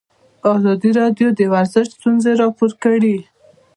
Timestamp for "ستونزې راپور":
1.97-2.71